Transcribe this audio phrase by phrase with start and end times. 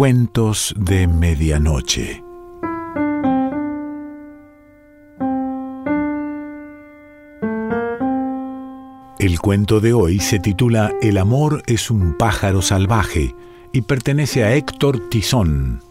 [0.00, 2.24] Cuentos de Medianoche.
[9.18, 13.34] El cuento de hoy se titula El amor es un pájaro salvaje
[13.74, 15.82] y pertenece a Héctor Tizón.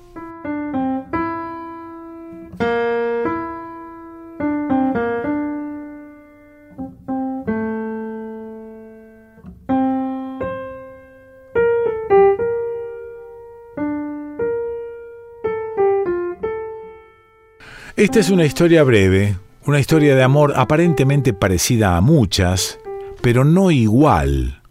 [18.00, 19.36] Esta es una historia breve,
[19.66, 22.80] una historia de amor aparentemente parecida a muchas,
[23.20, 24.62] pero no igual.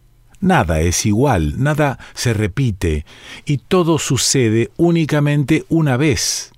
[0.41, 3.05] Nada es igual, nada se repite,
[3.45, 6.53] y todo sucede únicamente una vez,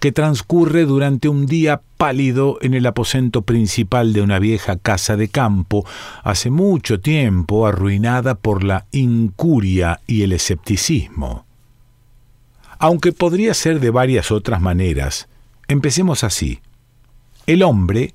[0.00, 5.28] que transcurre durante un día pálido en el aposento principal de una vieja casa de
[5.28, 5.86] campo,
[6.24, 11.46] hace mucho tiempo arruinada por la incuria y el escepticismo.
[12.80, 15.28] Aunque podría ser de varias otras maneras,
[15.68, 16.60] Empecemos así.
[17.46, 18.14] El hombre,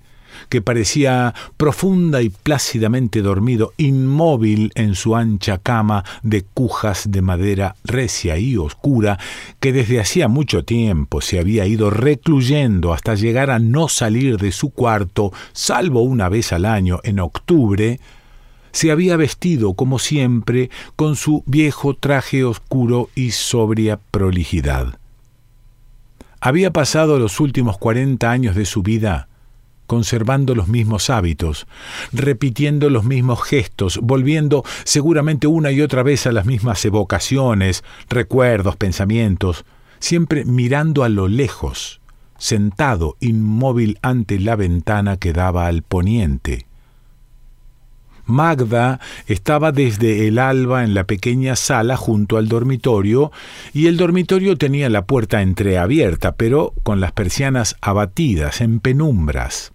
[0.49, 7.75] que parecía profunda y plácidamente dormido, inmóvil en su ancha cama de cujas de madera
[7.83, 9.19] recia y oscura,
[9.59, 14.51] que desde hacía mucho tiempo se había ido recluyendo hasta llegar a no salir de
[14.51, 17.99] su cuarto, salvo una vez al año en octubre,
[18.71, 24.97] se había vestido, como siempre, con su viejo traje oscuro y sobria prolijidad.
[26.45, 29.29] Había pasado los últimos cuarenta años de su vida
[29.87, 31.67] conservando los mismos hábitos,
[32.11, 38.75] repitiendo los mismos gestos, volviendo seguramente una y otra vez a las mismas evocaciones, recuerdos,
[38.75, 39.63] pensamientos,
[39.99, 42.01] siempre mirando a lo lejos,
[42.37, 46.65] sentado inmóvil ante la ventana que daba al poniente.
[48.25, 53.31] Magda estaba desde el alba en la pequeña sala junto al dormitorio,
[53.73, 59.73] y el dormitorio tenía la puerta entreabierta, pero con las persianas abatidas, en penumbras.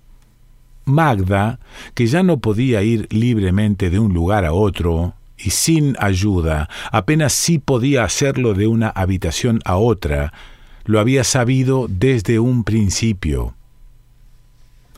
[0.87, 1.61] Magda,
[1.95, 7.33] que ya no podía ir libremente de un lugar a otro, y sin ayuda, apenas
[7.33, 10.33] sí podía hacerlo de una habitación a otra,
[10.85, 13.55] lo había sabido desde un principio.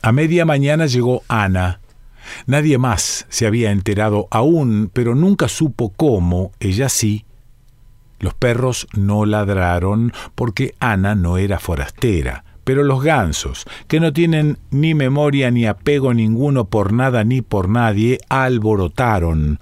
[0.01, 1.80] A media mañana llegó Ana,
[2.45, 7.25] Nadie más se había enterado aún, pero nunca supo cómo, ella sí.
[8.19, 14.59] Los perros no ladraron porque Ana no era forastera, pero los gansos, que no tienen
[14.69, 19.59] ni memoria ni apego ninguno por nada ni por nadie, alborotaron.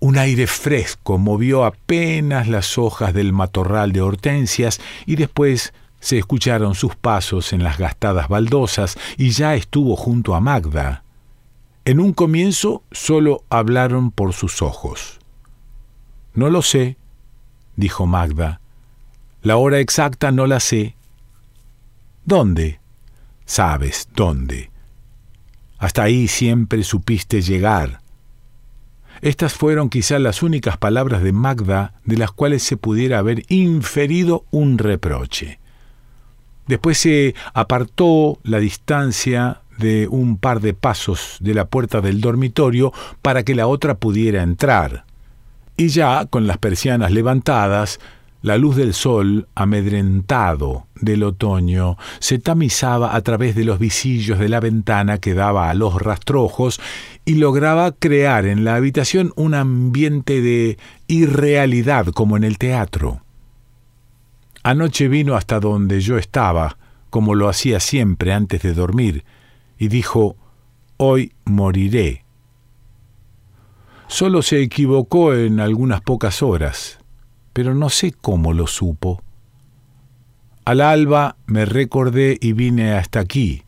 [0.00, 6.74] Un aire fresco movió apenas las hojas del matorral de hortensias y después se escucharon
[6.74, 11.01] sus pasos en las gastadas baldosas y ya estuvo junto a Magda.
[11.84, 15.18] En un comienzo solo hablaron por sus ojos.
[16.32, 16.96] No lo sé,
[17.74, 18.60] dijo Magda.
[19.42, 20.94] La hora exacta no la sé.
[22.24, 22.78] ¿Dónde?
[23.46, 24.70] Sabes dónde.
[25.78, 28.00] Hasta ahí siempre supiste llegar.
[29.20, 34.44] Estas fueron quizá las únicas palabras de Magda de las cuales se pudiera haber inferido
[34.52, 35.58] un reproche.
[36.68, 42.92] Después se apartó la distancia de un par de pasos de la puerta del dormitorio
[43.22, 45.04] para que la otra pudiera entrar.
[45.76, 47.98] Y ya, con las persianas levantadas,
[48.42, 54.48] la luz del sol, amedrentado del otoño, se tamizaba a través de los visillos de
[54.48, 56.80] la ventana que daba a los rastrojos
[57.24, 63.22] y lograba crear en la habitación un ambiente de irrealidad como en el teatro.
[64.64, 66.78] Anoche vino hasta donde yo estaba,
[67.10, 69.24] como lo hacía siempre antes de dormir,
[69.82, 70.36] y dijo,
[70.96, 72.24] Hoy moriré.
[74.06, 77.00] Solo se equivocó en algunas pocas horas,
[77.52, 79.24] pero no sé cómo lo supo.
[80.64, 83.64] Al alba me recordé y vine hasta aquí.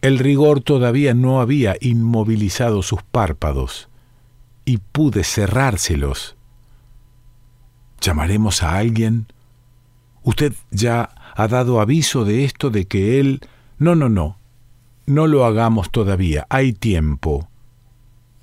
[0.00, 3.88] El rigor todavía no había inmovilizado sus párpados,
[4.64, 6.36] y pude cerrárselos.
[8.00, 9.26] ¿Llamaremos a alguien?
[10.22, 13.40] Usted ya ha dado aviso de esto, de que él...
[13.76, 14.38] No, no, no.
[15.06, 17.48] No lo hagamos todavía, hay tiempo.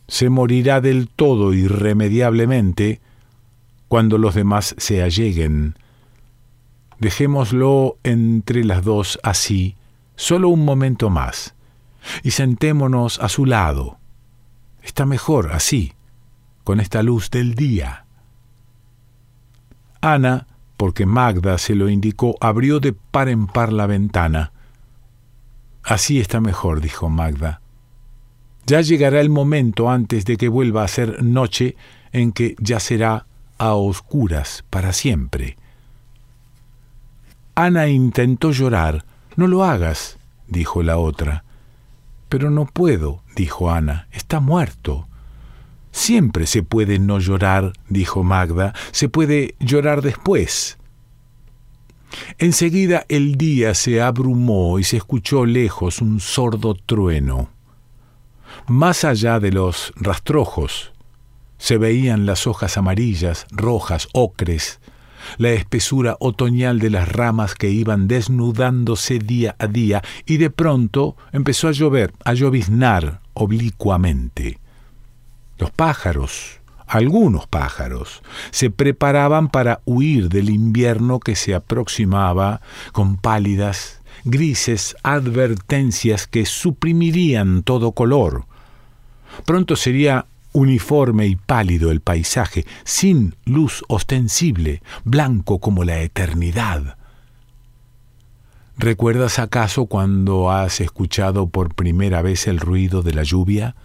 [0.07, 3.01] Se morirá del todo irremediablemente
[3.89, 5.75] cuando los demás se alleguen.
[6.99, 9.75] Dejémoslo entre las dos así,
[10.15, 11.53] solo un momento más,
[12.23, 13.97] y sentémonos a su lado.
[14.81, 15.93] Está mejor así,
[16.63, 18.05] con esta luz del día.
[19.99, 24.53] Ana, porque Magda se lo indicó, abrió de par en par la ventana.
[25.83, 27.61] Así está mejor, dijo Magda.
[28.65, 31.75] Ya llegará el momento antes de que vuelva a ser noche
[32.13, 33.25] en que ya será
[33.57, 35.57] a oscuras para siempre.
[37.55, 39.05] Ana intentó llorar.
[39.35, 41.43] No lo hagas, dijo la otra.
[42.29, 44.07] Pero no puedo, dijo Ana.
[44.11, 45.07] Está muerto.
[45.91, 48.73] Siempre se puede no llorar, dijo Magda.
[48.91, 50.77] Se puede llorar después.
[52.37, 57.49] Enseguida el día se abrumó y se escuchó lejos un sordo trueno.
[58.67, 60.91] Más allá de los rastrojos
[61.57, 64.79] se veían las hojas amarillas, rojas, ocres,
[65.37, 71.15] la espesura otoñal de las ramas que iban desnudándose día a día, y de pronto
[71.31, 74.59] empezó a llover, a lloviznar oblicuamente.
[75.57, 78.21] Los pájaros, algunos pájaros,
[78.51, 87.63] se preparaban para huir del invierno que se aproximaba con pálidas, grises advertencias que suprimirían
[87.63, 88.45] todo color.
[89.45, 96.97] Pronto sería uniforme y pálido el paisaje, sin luz ostensible, blanco como la eternidad.
[98.77, 103.75] ¿Recuerdas acaso cuando has escuchado por primera vez el ruido de la lluvia?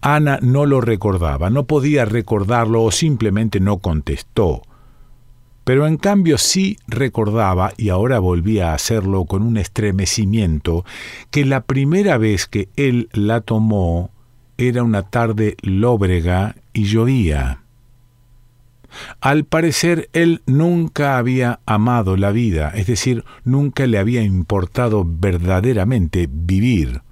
[0.00, 4.62] Ana no lo recordaba, no podía recordarlo o simplemente no contestó.
[5.64, 10.84] Pero en cambio sí recordaba, y ahora volvía a hacerlo con un estremecimiento,
[11.30, 14.10] que la primera vez que él la tomó
[14.58, 17.62] era una tarde lóbrega y llovía.
[19.20, 26.28] Al parecer él nunca había amado la vida, es decir, nunca le había importado verdaderamente
[26.30, 27.02] vivir.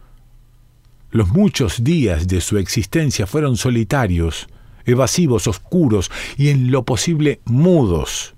[1.10, 4.48] Los muchos días de su existencia fueron solitarios,
[4.84, 8.34] evasivos, oscuros y en lo posible mudos.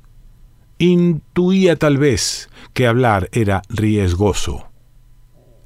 [0.78, 4.68] Intuía tal vez que hablar era riesgoso.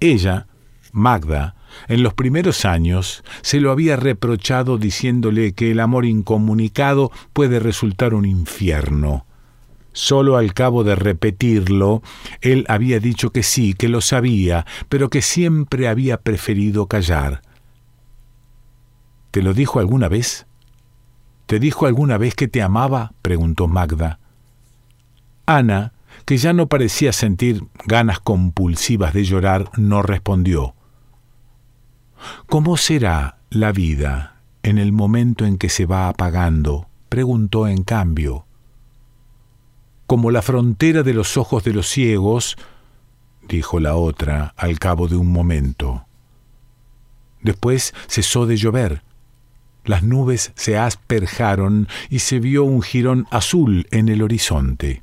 [0.01, 0.47] Ella,
[0.93, 1.55] Magda,
[1.89, 8.15] en los primeros años se lo había reprochado diciéndole que el amor incomunicado puede resultar
[8.15, 9.27] un infierno.
[9.97, 12.03] Solo al cabo de repetirlo,
[12.43, 17.41] él había dicho que sí, que lo sabía, pero que siempre había preferido callar.
[19.31, 20.47] ¿Te lo dijo alguna vez?
[21.47, 23.15] ¿Te dijo alguna vez que te amaba?
[23.23, 24.19] preguntó Magda.
[25.47, 25.95] Ana,
[26.27, 30.75] que ya no parecía sentir ganas compulsivas de llorar, no respondió.
[32.49, 36.87] ¿Cómo será la vida en el momento en que se va apagando?
[37.09, 38.46] preguntó en cambio.
[40.07, 42.57] Como la frontera de los ojos de los ciegos,
[43.49, 46.07] dijo la otra al cabo de un momento.
[47.43, 49.03] Después cesó de llover.
[49.85, 55.03] Las nubes se asperjaron y se vio un jirón azul en el horizonte.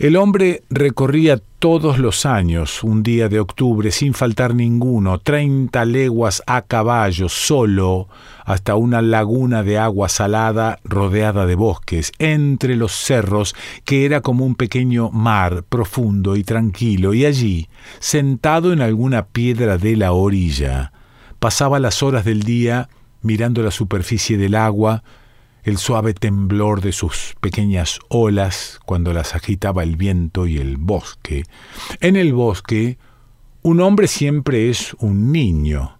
[0.00, 6.42] El hombre recorría todos los años, un día de octubre, sin faltar ninguno, treinta leguas
[6.46, 8.08] a caballo, solo,
[8.46, 13.54] hasta una laguna de agua salada rodeada de bosques, entre los cerros,
[13.84, 17.68] que era como un pequeño mar profundo y tranquilo, y allí,
[17.98, 20.92] sentado en alguna piedra de la orilla,
[21.40, 22.88] pasaba las horas del día
[23.20, 25.02] mirando la superficie del agua,
[25.62, 31.44] el suave temblor de sus pequeñas olas cuando las agitaba el viento y el bosque.
[32.00, 32.98] En el bosque,
[33.62, 35.98] un hombre siempre es un niño.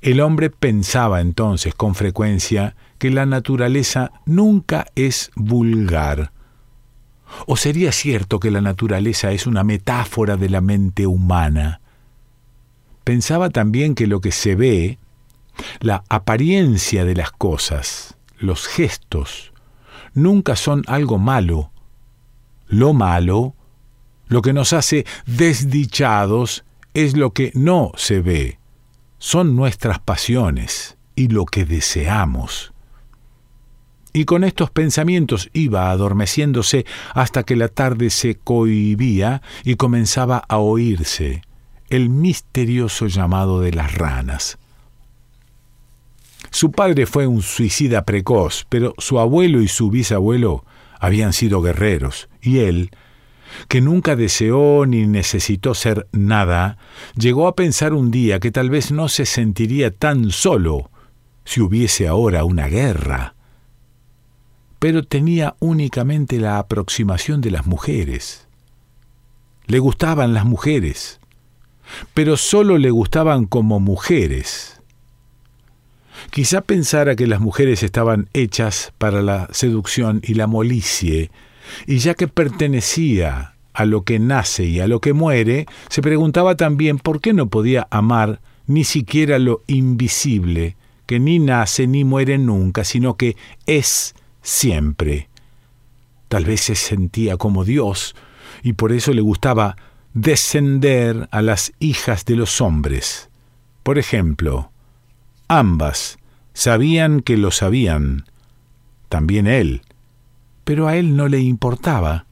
[0.00, 6.32] El hombre pensaba entonces con frecuencia que la naturaleza nunca es vulgar.
[7.46, 11.80] ¿O sería cierto que la naturaleza es una metáfora de la mente humana?
[13.04, 14.98] Pensaba también que lo que se ve,
[15.80, 19.52] la apariencia de las cosas, los gestos,
[20.14, 21.70] nunca son algo malo.
[22.68, 23.54] Lo malo,
[24.26, 26.64] lo que nos hace desdichados,
[26.94, 28.58] es lo que no se ve.
[29.18, 32.72] Son nuestras pasiones y lo que deseamos.
[34.12, 40.56] Y con estos pensamientos iba adormeciéndose hasta que la tarde se cohibía y comenzaba a
[40.56, 41.42] oírse
[41.90, 44.58] el misterioso llamado de las ranas.
[46.56, 50.64] Su padre fue un suicida precoz, pero su abuelo y su bisabuelo
[50.98, 52.92] habían sido guerreros, y él,
[53.68, 56.78] que nunca deseó ni necesitó ser nada,
[57.14, 60.90] llegó a pensar un día que tal vez no se sentiría tan solo
[61.44, 63.34] si hubiese ahora una guerra.
[64.78, 68.48] Pero tenía únicamente la aproximación de las mujeres.
[69.66, 71.20] Le gustaban las mujeres,
[72.14, 74.75] pero solo le gustaban como mujeres
[76.30, 81.30] Quizá pensara que las mujeres estaban hechas para la seducción y la molicie,
[81.86, 86.56] y ya que pertenecía a lo que nace y a lo que muere, se preguntaba
[86.56, 92.38] también por qué no podía amar ni siquiera lo invisible, que ni nace ni muere
[92.38, 95.28] nunca, sino que es siempre.
[96.28, 98.16] Tal vez se sentía como Dios
[98.62, 99.76] y por eso le gustaba
[100.14, 103.28] descender a las hijas de los hombres.
[103.82, 104.72] Por ejemplo,
[105.48, 106.18] ambas
[106.52, 108.24] sabían que lo sabían,
[109.08, 109.82] también él,
[110.64, 112.26] pero a él no le importaba.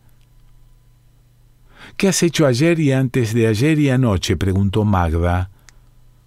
[1.97, 4.37] ¿Qué has hecho ayer y antes de ayer y anoche?
[4.37, 5.51] preguntó Magda.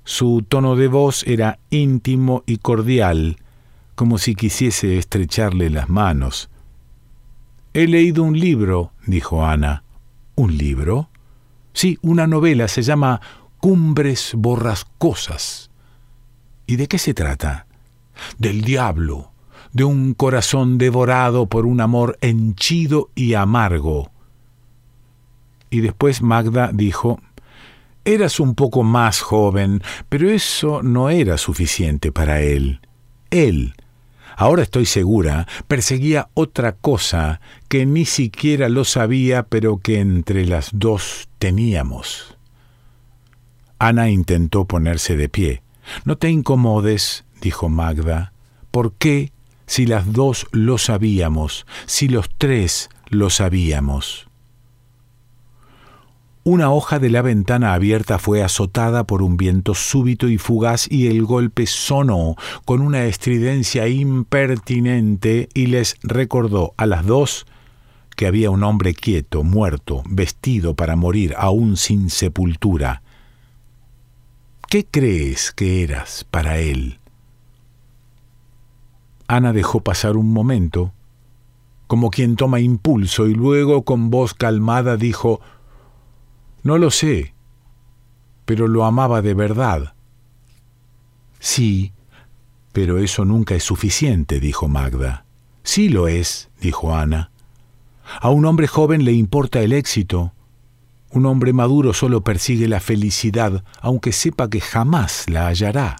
[0.03, 3.37] Su tono de voz era íntimo y cordial,
[3.95, 6.49] como si quisiese estrecharle las manos.
[7.73, 9.83] He leído un libro, dijo Ana.
[10.35, 11.09] ¿Un libro?
[11.73, 13.19] Sí, una novela, se llama
[13.59, 15.66] Cumbres Borrascosas.
[16.67, 17.65] ¿Y de qué se trata?
[18.37, 19.31] Del diablo,
[19.71, 24.11] de un corazón devorado por un amor henchido y amargo.
[25.69, 27.19] Y después Magda dijo,
[28.03, 32.79] Eras un poco más joven, pero eso no era suficiente para él.
[33.31, 33.73] Él,
[34.37, 40.69] ahora estoy segura, perseguía otra cosa que ni siquiera lo sabía, pero que entre las
[40.71, 42.37] dos teníamos.
[43.77, 45.61] Ana intentó ponerse de pie.
[46.05, 48.33] No te incomodes, dijo Magda.
[48.71, 49.31] ¿Por qué
[49.65, 54.27] si las dos lo sabíamos, si los tres lo sabíamos?
[56.49, 61.07] Una hoja de la ventana abierta fue azotada por un viento súbito y fugaz y
[61.07, 67.45] el golpe sonó con una estridencia impertinente y les recordó a las dos
[68.15, 73.01] que había un hombre quieto, muerto, vestido para morir, aún sin sepultura.
[74.69, 76.99] ¿Qué crees que eras para él?
[79.27, 80.91] Ana dejó pasar un momento,
[81.87, 85.41] como quien toma impulso, y luego con voz calmada dijo
[86.63, 87.33] no lo sé,
[88.43, 89.93] pero lo amaba de verdad.
[91.39, 91.93] Sí,
[92.73, 95.23] pero eso nunca es suficiente, dijo Magda.
[95.63, 97.31] Sí lo es, dijo Ana.
[98.19, 100.33] A un hombre joven le importa el éxito.
[101.11, 105.97] Un hombre maduro solo persigue la felicidad, aunque sepa que jamás la hallará.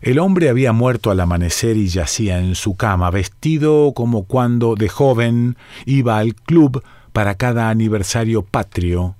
[0.00, 4.88] El hombre había muerto al amanecer y yacía en su cama, vestido como cuando de
[4.88, 9.14] joven iba al club para cada aniversario patrio,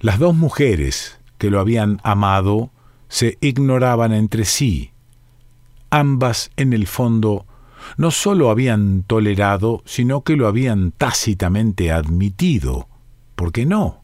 [0.00, 2.70] las dos mujeres que lo habían amado
[3.08, 4.90] se ignoraban entre sí.
[5.88, 7.46] Ambas, en el fondo,
[7.96, 12.88] no sólo habían tolerado, sino que lo habían tácitamente admitido.
[13.34, 14.02] ¿Por qué no?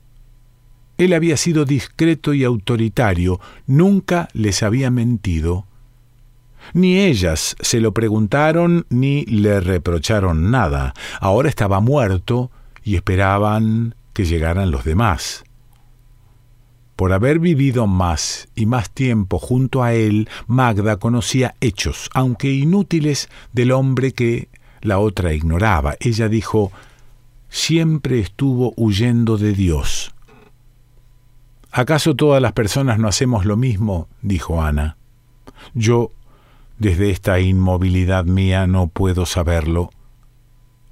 [0.98, 5.64] Él había sido discreto y autoritario, nunca les había mentido.
[6.74, 10.94] Ni ellas se lo preguntaron ni le reprocharon nada.
[11.20, 12.50] Ahora estaba muerto
[12.84, 15.44] y esperaban que llegaran los demás.
[17.00, 23.30] Por haber vivido más y más tiempo junto a él, Magda conocía hechos, aunque inútiles,
[23.54, 24.50] del hombre que
[24.82, 25.94] la otra ignoraba.
[25.98, 26.72] Ella dijo,
[27.48, 30.12] siempre estuvo huyendo de Dios.
[31.70, 34.06] ¿Acaso todas las personas no hacemos lo mismo?
[34.20, 34.98] dijo Ana.
[35.72, 36.10] Yo
[36.76, 39.88] desde esta inmovilidad mía no puedo saberlo.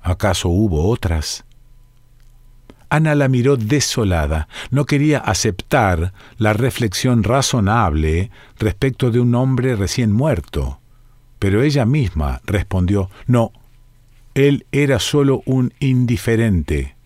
[0.00, 1.44] ¿Acaso hubo otras?
[2.90, 4.48] Ana la miró desolada.
[4.70, 10.80] No quería aceptar la reflexión razonable respecto de un hombre recién muerto.
[11.38, 13.52] Pero ella misma respondió, no,
[14.34, 16.96] él era solo un indiferente.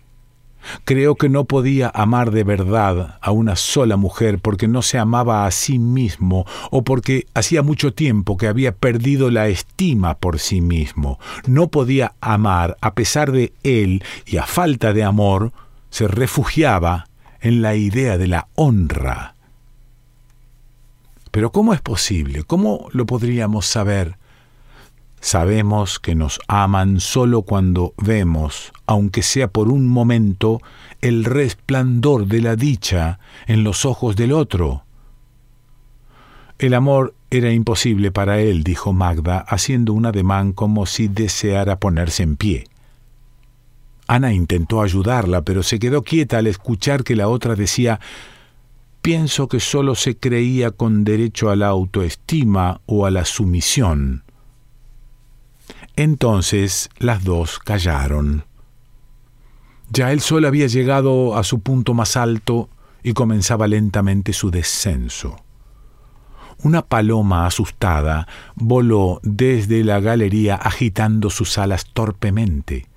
[0.85, 5.45] Creo que no podía amar de verdad a una sola mujer porque no se amaba
[5.45, 10.61] a sí mismo o porque hacía mucho tiempo que había perdido la estima por sí
[10.61, 11.19] mismo.
[11.45, 15.51] No podía amar a pesar de él y a falta de amor
[15.93, 17.05] se refugiaba
[17.39, 19.35] en la idea de la honra.
[21.29, 22.43] Pero ¿cómo es posible?
[22.43, 24.17] ¿Cómo lo podríamos saber?
[25.21, 30.61] Sabemos que nos aman solo cuando vemos, aunque sea por un momento,
[31.01, 34.85] el resplandor de la dicha en los ojos del otro.
[36.57, 42.23] El amor era imposible para él, dijo Magda, haciendo un ademán como si deseara ponerse
[42.23, 42.67] en pie.
[44.07, 47.99] Ana intentó ayudarla, pero se quedó quieta al escuchar que la otra decía
[49.01, 54.23] Pienso que solo se creía con derecho a la autoestima o a la sumisión.
[55.97, 58.45] Entonces las dos callaron.
[59.89, 62.69] Ya el sol había llegado a su punto más alto
[63.03, 65.35] y comenzaba lentamente su descenso.
[66.59, 72.87] Una paloma asustada voló desde la galería agitando sus alas torpemente.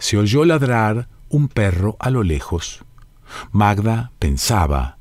[0.00, 2.84] Se oyó ladrar un perro a lo lejos.
[3.52, 4.98] Magda pensaba,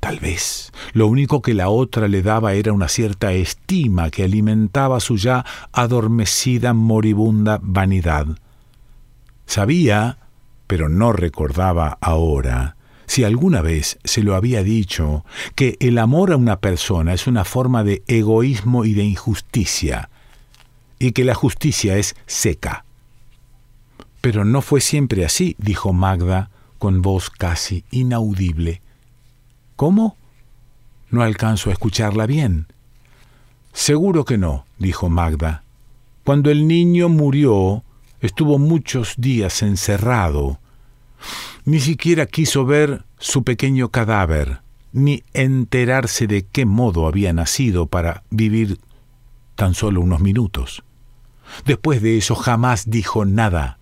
[0.00, 5.00] Tal vez lo único que la otra le daba era una cierta estima que alimentaba
[5.00, 8.26] su ya adormecida, moribunda vanidad.
[9.44, 10.18] Sabía,
[10.66, 12.76] pero no recordaba ahora,
[13.06, 15.24] si alguna vez se lo había dicho,
[15.56, 20.10] que el amor a una persona es una forma de egoísmo y de injusticia,
[20.98, 22.84] y que la justicia es seca.
[24.20, 28.82] Pero no fue siempre así, dijo Magda con voz casi inaudible.
[29.76, 30.16] ¿Cómo?
[31.10, 32.66] No alcanzo a escucharla bien.
[33.72, 35.62] Seguro que no, dijo Magda.
[36.24, 37.84] Cuando el niño murió,
[38.20, 40.58] estuvo muchos días encerrado.
[41.64, 44.60] Ni siquiera quiso ver su pequeño cadáver,
[44.92, 48.78] ni enterarse de qué modo había nacido para vivir
[49.54, 50.82] tan solo unos minutos.
[51.64, 53.77] Después de eso jamás dijo nada.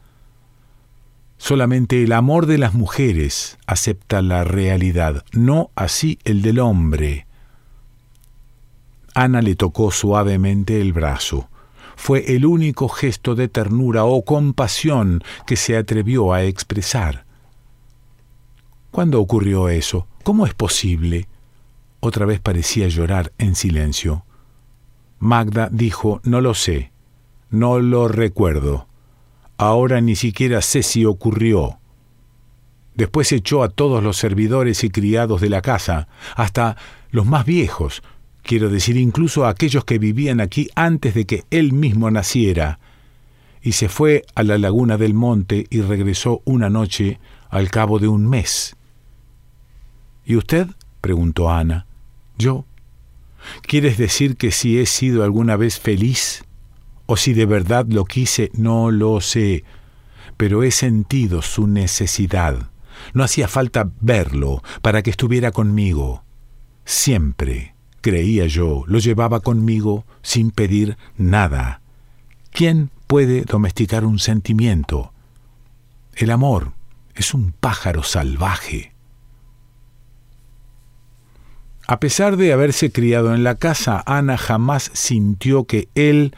[1.39, 7.27] Solamente el amor de las mujeres acepta la realidad, no así el del hombre.
[9.15, 11.49] Ana le tocó suavemente el brazo.
[11.95, 17.25] Fue el único gesto de ternura o compasión que se atrevió a expresar.
[18.91, 20.07] ¿Cuándo ocurrió eso?
[20.23, 21.29] ¿Cómo es posible?
[22.01, 24.25] Otra vez parecía llorar en silencio.
[25.19, 26.93] Magda dijo, no lo sé.
[27.51, 28.87] No lo recuerdo.
[29.59, 31.79] Ahora ni siquiera sé si ocurrió.
[32.95, 36.77] Después echó a todos los servidores y criados de la casa, hasta
[37.11, 38.03] los más viejos,
[38.43, 42.79] quiero decir incluso a aquellos que vivían aquí antes de que él mismo naciera,
[43.61, 47.19] y se fue a la laguna del monte y regresó una noche
[47.51, 48.77] al cabo de un mes.
[50.25, 50.69] ¿Y usted?
[51.01, 51.87] preguntó Ana.
[52.39, 52.65] ¿Yo?
[53.63, 56.46] ¿Quieres decir que si he sido alguna vez feliz?
[57.07, 59.65] O si de verdad lo quise, no lo sé,
[60.37, 62.71] pero he sentido su necesidad.
[63.15, 66.25] No hacía falta verlo para que estuviera conmigo.
[66.85, 71.81] Siempre, creía yo, lo llevaba conmigo sin pedir nada.
[72.51, 75.13] ¿Quién puede domesticar un sentimiento?
[76.15, 76.73] El amor
[77.15, 78.93] es un pájaro salvaje.
[81.87, 86.35] A pesar de haberse criado en la casa, Ana jamás sintió que él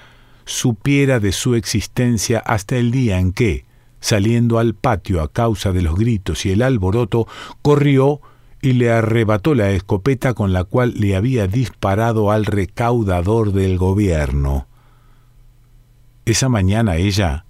[0.49, 3.67] supiera de su existencia hasta el día en que,
[4.01, 7.29] saliendo al patio a causa de los gritos y el alboroto,
[7.61, 8.23] corrió
[8.63, 14.67] y le arrebató la escopeta con la cual le había disparado al recaudador del gobierno.
[16.25, 17.45] Esa mañana ella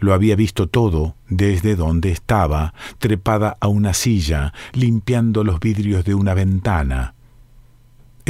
[0.00, 6.14] lo había visto todo desde donde estaba, trepada a una silla, limpiando los vidrios de
[6.14, 7.14] una ventana.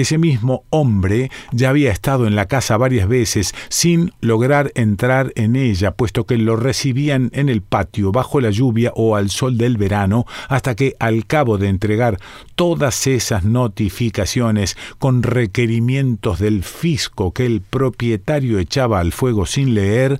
[0.01, 5.57] Ese mismo hombre ya había estado en la casa varias veces sin lograr entrar en
[5.57, 9.77] ella, puesto que lo recibían en el patio bajo la lluvia o al sol del
[9.77, 12.17] verano, hasta que al cabo de entregar
[12.55, 20.19] todas esas notificaciones con requerimientos del fisco que el propietario echaba al fuego sin leer,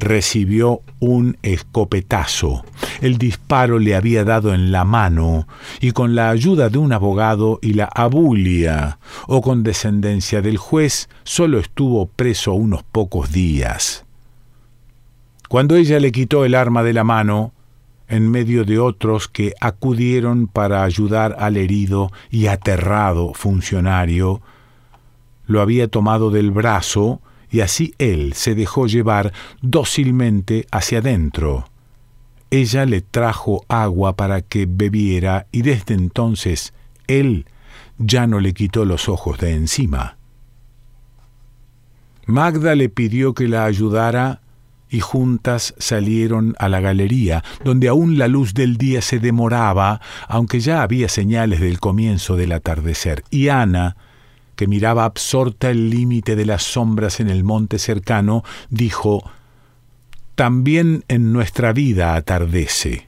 [0.00, 2.64] recibió un escopetazo.
[3.00, 5.46] El disparo le había dado en la mano
[5.80, 11.08] y con la ayuda de un abogado y la abulia o con descendencia del juez
[11.24, 14.04] solo estuvo preso unos pocos días.
[15.48, 17.52] Cuando ella le quitó el arma de la mano,
[18.08, 24.40] en medio de otros que acudieron para ayudar al herido y aterrado funcionario,
[25.46, 29.32] lo había tomado del brazo y así él se dejó llevar
[29.62, 31.68] dócilmente hacia adentro.
[32.50, 36.72] Ella le trajo agua para que bebiera y desde entonces
[37.06, 37.46] él
[37.98, 40.16] ya no le quitó los ojos de encima.
[42.26, 44.40] Magda le pidió que la ayudara
[44.90, 50.60] y juntas salieron a la galería, donde aún la luz del día se demoraba, aunque
[50.60, 53.96] ya había señales del comienzo del atardecer, y Ana,
[54.58, 59.22] que miraba absorta el límite de las sombras en el monte cercano, dijo,
[60.34, 63.06] También en nuestra vida atardece,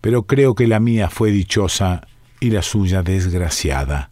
[0.00, 2.08] pero creo que la mía fue dichosa
[2.40, 4.10] y la suya desgraciada.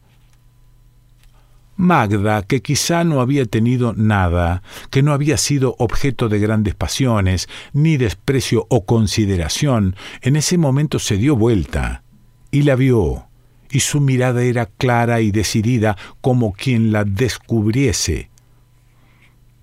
[1.75, 7.49] Magda, que quizá no había tenido nada, que no había sido objeto de grandes pasiones,
[7.73, 12.05] ni desprecio o consideración, en ese momento se dio vuelta
[12.53, 13.32] y la vio
[13.73, 18.29] y su mirada era clara y decidida como quien la descubriese.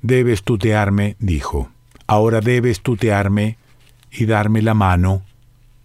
[0.01, 1.69] Debes tutearme, dijo.
[2.07, 3.57] Ahora debes tutearme
[4.11, 5.21] y darme la mano,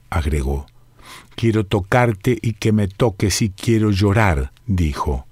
[0.09, 0.67] agregó.
[1.37, 5.27] Quiero tocarte y que me toques y quiero llorar, dijo.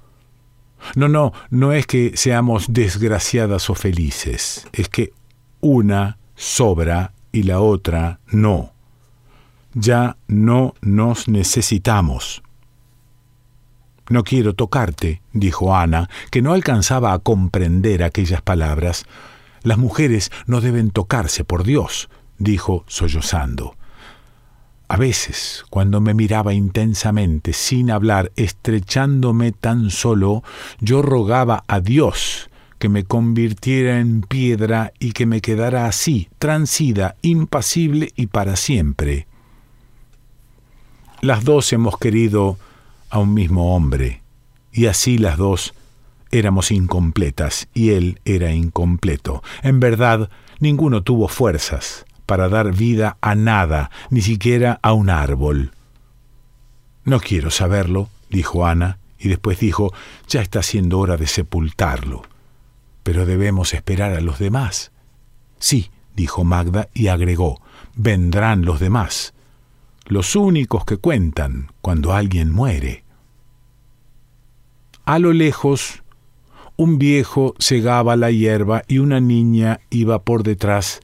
[0.95, 5.15] No, no, no es que seamos desgraciadas o felices, es que
[5.61, 8.73] una sobra y la otra no.
[9.73, 12.43] Ya no nos necesitamos.
[14.13, 19.07] No quiero tocarte, dijo Ana, que no alcanzaba a comprender aquellas palabras.
[19.63, 23.75] Las mujeres no deben tocarse, por Dios, dijo sollozando.
[24.87, 30.43] A veces, cuando me miraba intensamente, sin hablar, estrechándome tan solo,
[30.79, 37.17] yo rogaba a Dios que me convirtiera en piedra y que me quedara así, transida,
[37.23, 39.27] impasible y para siempre.
[41.23, 42.59] Las dos hemos querido
[43.13, 44.23] a un mismo hombre,
[44.73, 45.75] y así las dos
[46.31, 49.43] éramos incompletas y él era incompleto.
[49.63, 55.73] En verdad, ninguno tuvo fuerzas para dar vida a nada, ni siquiera a un árbol.
[57.05, 59.93] No quiero saberlo, dijo Ana, y después dijo,
[60.27, 62.23] ya está siendo hora de sepultarlo.
[63.03, 64.91] Pero debemos esperar a los demás.
[65.59, 67.61] Sí, dijo Magda, y agregó,
[67.95, 69.35] vendrán los demás
[70.07, 73.02] los únicos que cuentan cuando alguien muere.
[75.05, 76.05] A lo lejos,
[76.77, 81.01] un viejo segaba la hierba y una niña iba por detrás,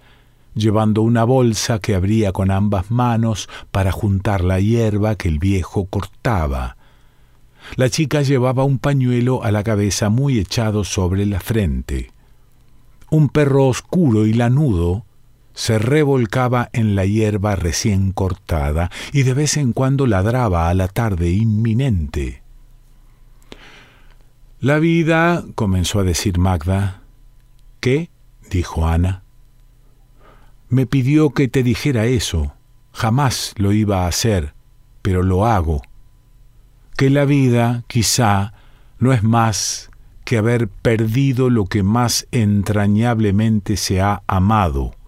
[0.55, 5.87] llevando una bolsa que abría con ambas manos para juntar la hierba que el viejo
[5.87, 6.77] cortaba.
[7.75, 12.13] La chica llevaba un pañuelo a la cabeza muy echado sobre la frente.
[13.11, 15.07] Un perro oscuro y lanudo
[15.55, 20.87] se revolcaba en la hierba recién cortada y de vez en cuando ladraba a la
[20.87, 22.43] tarde inminente.
[24.61, 27.03] La vida, comenzó a decir Magda.
[27.81, 28.11] ¿Qué?
[28.51, 29.23] dijo Ana.
[30.68, 32.55] Me pidió que te dijera eso.
[32.92, 34.55] Jamás lo iba a hacer,
[35.03, 35.83] pero lo hago.
[36.97, 38.53] Que la vida, quizá,
[38.99, 39.90] no es más
[40.25, 44.99] que haber perdido lo que más entrañablemente se ha amado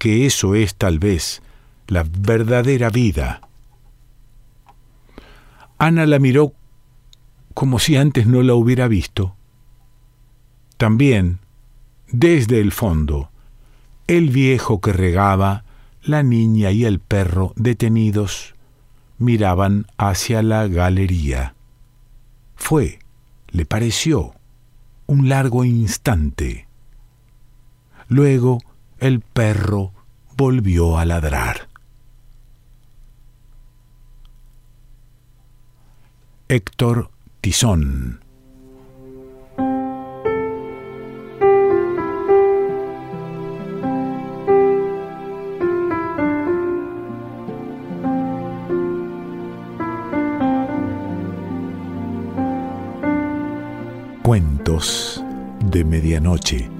[0.00, 1.42] que eso es tal vez
[1.86, 3.42] la verdadera vida.
[5.76, 6.54] Ana la miró
[7.54, 9.36] como si antes no la hubiera visto.
[10.76, 11.40] También,
[12.08, 13.30] desde el fondo,
[14.06, 15.64] el viejo que regaba,
[16.02, 18.54] la niña y el perro detenidos
[19.18, 21.54] miraban hacia la galería.
[22.56, 22.98] Fue,
[23.48, 24.34] le pareció,
[25.06, 26.66] un largo instante.
[28.08, 28.58] Luego
[28.98, 29.92] el perro
[30.36, 31.68] volvió a ladrar.
[36.48, 37.10] Héctor
[37.40, 38.20] Tizón.
[54.22, 55.24] Cuentos
[55.64, 56.79] de Medianoche